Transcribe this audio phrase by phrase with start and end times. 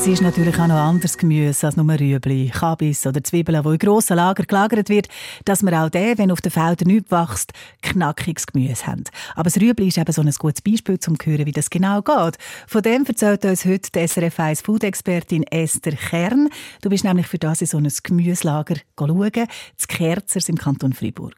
[0.00, 3.78] Es ist natürlich auch noch anderes Gemüse als nur Rüebli, Kabis oder Zwiebeln, wo in
[3.78, 5.08] grossen Lager gelagert wird,
[5.44, 7.52] dass wir auch den, wenn auf den Feldern nichts wächst,
[7.82, 9.02] knackiges Gemüse haben.
[9.34, 12.00] Aber das Rüebli ist eben so ein gutes Beispiel, um zu hören, wie das genau
[12.00, 12.38] geht.
[12.68, 16.48] Von dem erzählt uns heute die SRF 1 Food-Expertin Esther Kern.
[16.80, 21.34] Du bist nämlich für das in so ein Gemüselager schauen, das Kerzers im Kanton Freiburg.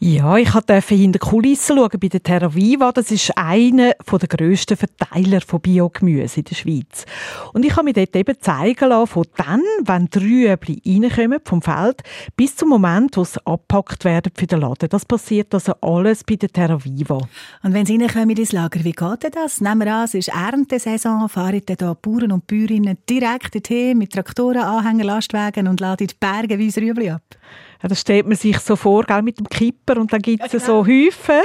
[0.00, 2.92] Ja, ich durfte hinter die Kulissen schauen bei der Terra Viva.
[2.92, 7.04] Das ist einer der grössten Verteiler von Biogemüse in der Schweiz.
[7.52, 11.62] Und ich habe mir dort eben zeigen lassen, von dann, wenn die Rüebli reinkommen vom
[11.62, 12.04] Feld,
[12.36, 14.88] bis zum Moment, wo sie abgepackt werden für den Laden.
[14.88, 17.18] Das passiert also alles bei der Terra Viva.
[17.64, 19.60] Und wenn sie reinkommen ins Lager, wie geht das?
[19.60, 24.12] Nehmen wir an, es ist Erntesaison, fahren dann hier Bauern und Bäuerinnen direkt dorthin mit
[24.12, 27.22] Traktoren, Anhänger, Lastwagen und laden bergeweise Rüebli ab?
[27.82, 30.52] Ja, das stellt man sich so vor, gell, mit dem Kipper und dann gibt es
[30.52, 30.82] ja, genau.
[30.82, 31.42] so Häufen.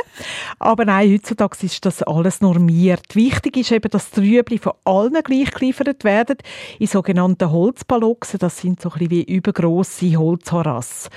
[0.57, 3.15] Aber nein, heutzutage ist das alles normiert.
[3.15, 6.37] Wichtig ist eben, dass die Rüebli von allen gleich geliefert werden,
[6.79, 8.39] in sogenannten Holzballoxen.
[8.39, 11.09] Das sind so ein bisschen wie übergrosse Holzharass.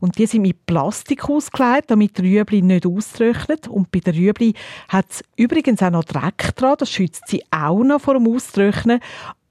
[0.00, 3.58] Und die sind mit Plastik ausgelegt, damit die Rüebli nicht austrocknen.
[3.68, 4.54] Und bei der Rüebli
[4.88, 6.74] hat es übrigens auch noch Dreck dran.
[6.78, 9.00] Das schützt sie auch noch vor dem Austrocknen.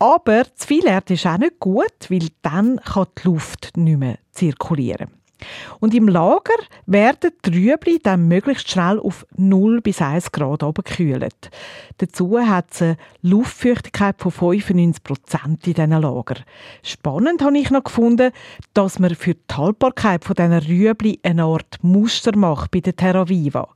[0.04, 4.18] Aber zu viel Erde ist auch nicht gut, weil dann kann die Luft nicht mehr
[4.34, 5.08] zirkulieren.
[5.80, 11.50] Und im Lager werden die Rüebli dann möglichst schnell auf 0 bis 1 Grad gekühlt.
[12.00, 16.36] Dazu hat es eine Luftfeuchtigkeit von 95 Prozent in diesen Lager.
[16.82, 18.34] Spannend habe ich noch gefunden,
[18.74, 23.30] dass man für die Haltbarkeit von diesen Rüebli eine Art Muster macht bei der Terra
[23.30, 23.70] Viva.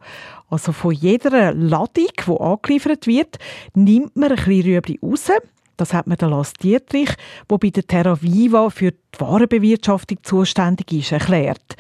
[0.50, 3.38] Also von jeder Ladung, die angeliefert wird,
[3.74, 5.30] nimmt man ein bisschen Rüebli raus,
[5.78, 7.10] das hat mir der Lars Dietrich,
[7.50, 11.76] der bei der Terra Viva für die Warenbewirtschaftung zuständig ist, erklärt.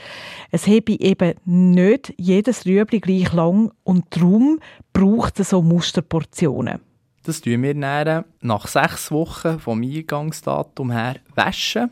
[0.52, 4.60] Es habe eben nicht jedes Rüebli gleich lang und darum
[4.94, 6.80] braucht es so Musterportionen.
[7.23, 11.92] Das tun wir dann nach sechs Wochen vom Eingangsdatum her waschen,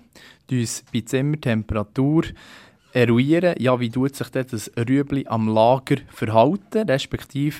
[0.49, 2.23] uns bei Zimmertemperatur
[2.93, 7.57] eruieren, ja, wie tut sich das Rüebli am Lager verhalten, respektive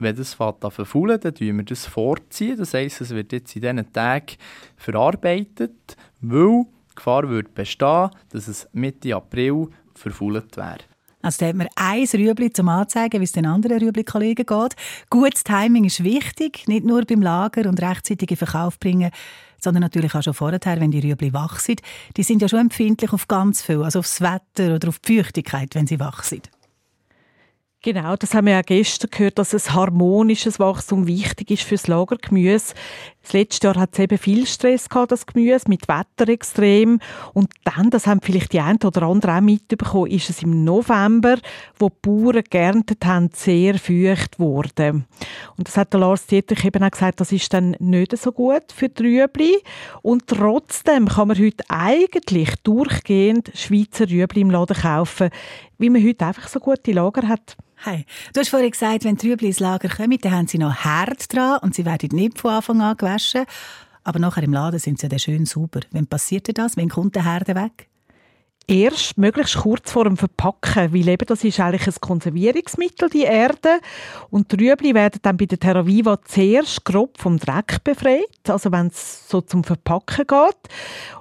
[0.00, 2.56] wenn das an verfaulen, dann ziehen wir das vorziehen.
[2.56, 4.36] Das heisst, es wird jetzt in diesen Tagen
[4.76, 10.78] verarbeitet, weil die Gefahr würde bestehen, dass es Mitte April verfault wäre.
[11.22, 14.76] Also da hat man ein Rüebli zum Anzeigen, wie es den anderen Rüebli-Kollegen geht.
[15.10, 19.10] Gutes Timing ist wichtig, nicht nur beim Lager und rechtzeitig in Verkauf bringen,
[19.60, 21.82] sondern natürlich auch schon vorher, wenn die Rüebli wach sind.
[22.16, 25.74] Die sind ja schon empfindlich auf ganz viel, also aufs Wetter oder auf die Feuchtigkeit,
[25.74, 26.50] wenn sie wach sind.
[27.82, 32.74] Genau, das haben wir ja gestern gehört, dass ein harmonisches Wachstum wichtig ist fürs Lagergemüse.
[33.22, 37.00] Das letzte Jahr hat es eben viel Stress gehabt, das Gemüse, mit Wetterextrem.
[37.32, 41.38] Und dann, das haben vielleicht die einen oder anderen auch mitbekommen, ist es im November,
[41.78, 45.06] wo die Bauern geerntet haben, sehr feucht geworden.
[45.56, 48.72] Und das hat der Lars Dietrich eben auch gesagt, das ist dann nicht so gut
[48.74, 49.56] für die Rüebli.
[50.02, 55.30] Und trotzdem kann man heute eigentlich durchgehend Schweizer Rüebli im Laden kaufen,
[55.78, 57.56] weil man heute einfach so gute Lager hat.
[57.82, 58.04] Hey,
[58.34, 61.60] du hast vorhin gesagt, wenn Trübli ins Lager kommen, dann haben sie noch Herd dran
[61.62, 63.46] und sie werden nicht von Anfang an gewaschen.
[64.04, 65.80] Aber nachher im Laden sind sie dann schön sauber.
[65.90, 66.76] Wann passiert das?
[66.76, 67.90] Wann kommt der Herd weg?
[68.70, 73.80] erst möglichst kurz vor dem Verpacken, weil eben das ist eigentlich ein Konservierungsmittel, die Erde.
[74.30, 78.86] Und die Rüebli werden dann bei der Terraviva zuerst grob vom Dreck befreit, also wenn
[78.86, 80.74] es so zum Verpacken geht.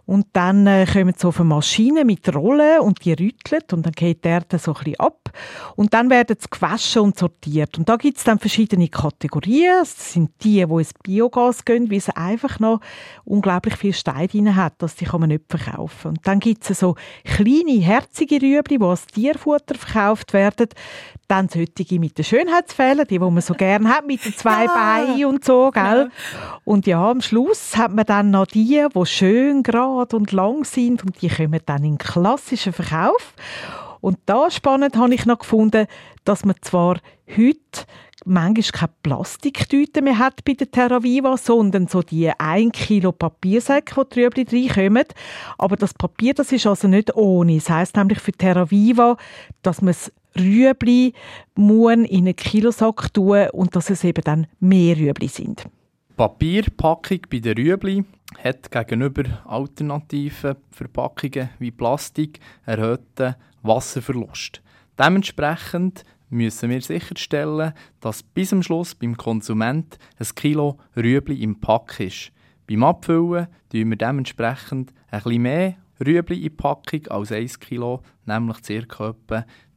[0.10, 4.26] Und dann äh, kommen auf eine Maschine mit Rollen und die rüttelt und dann geht
[4.26, 5.32] die Erde so ein bisschen ab.
[5.76, 7.78] Und dann werden sie gewaschen und sortiert.
[7.78, 9.76] Und da gibt es dann verschiedene Kategorien.
[9.82, 12.80] Das sind die, die ins Biogas gehen, weil es einfach noch
[13.24, 16.08] unglaublich viel Stein drin hat, dass die kann man nicht verkaufen.
[16.08, 20.70] Und dann gibt es so kleine, herzige Rüebli, die als Tierfutter verkauft werden.
[21.30, 24.74] Dann solche mit den Schönheitsfällen, die, die man so gerne hat, mit den zwei ja.
[24.74, 26.10] Beinen und so, gell?
[26.12, 26.60] Ja.
[26.66, 31.04] Und ja, am Schluss hat man dann noch die, die schön gerade und lang sind
[31.06, 33.36] und die kommen dann in klassischen Verkauf.
[34.02, 35.88] Und da spannend habe ich noch gefunden,
[36.24, 37.86] dass man zwar heute
[38.26, 44.22] manchmal keine Plastiktüten mehr hat bei der Terraviva, sondern so die 1 Kilo Papiersäcke, die
[44.22, 45.06] Rüebli reinkommen.
[45.58, 47.56] Aber das Papier, das ist also nicht ohne.
[47.56, 49.18] Das heisst nämlich für Terraviva,
[49.62, 51.14] dass man das Rüebli
[51.56, 55.66] in einen Kilosack tun und dass es eben dann mehr Rüebli sind.
[56.16, 58.04] Papierpackung bei den Rüebli
[58.44, 64.62] hat gegenüber alternativen Verpackungen wie Plastik erhöhten Wasserverlust.
[64.98, 72.00] Dementsprechend müssen wir sicherstellen, dass bis zum Schluss beim Konsument ein Kilo Rüebli im Pack
[72.00, 72.32] ist.
[72.68, 75.76] Beim Abfüllen tun wir dementsprechend ein bisschen mehr
[76.06, 78.58] Rüebli in Packung als 1 Kilo, nämlich
[78.88, 79.16] ca.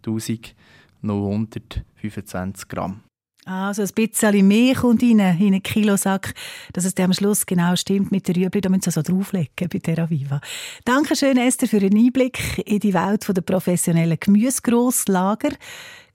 [0.04, 3.00] 1925 Gramm.
[3.44, 6.32] Also ein bisschen mehr kommt rein, in einen Kilosack,
[6.72, 8.60] dass es am Schluss genau stimmt mit der Rüebli.
[8.60, 10.40] Da müssen Sie also drauflegen bei Terraviva.
[10.84, 15.50] Dankeschön, Esther, für den Einblick in die Welt der professionellen Gemüsegrosslager.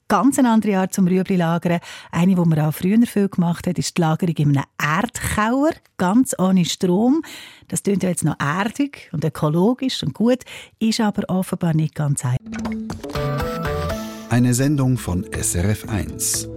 [0.07, 1.81] Ganz eine andere Art zum Rüebli lagern.
[2.11, 6.33] Eine, die man auch früher viel gemacht hat, ist die Lagerung in einem Erdkauer, ganz
[6.39, 7.23] ohne Strom.
[7.67, 10.43] Das klingt ja jetzt noch erdig und ökologisch und gut,
[10.79, 12.71] ist aber offenbar nicht ganz einfach.
[14.29, 16.56] Eine Sendung von SRF1.